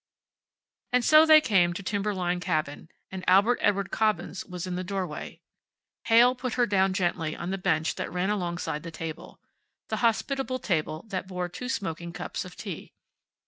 [0.91, 5.41] And so they came to Timberline Cabin, and Albert Edward Cobbins was in the doorway.
[6.05, 9.39] Heyl put her down gently on the bench that ran alongside the table.
[9.89, 12.93] The hospitable table that bore two smoking cups of tea.